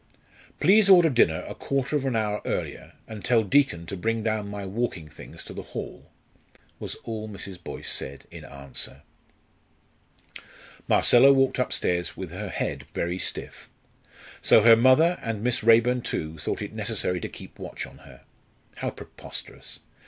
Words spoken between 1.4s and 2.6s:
a quarter of an hour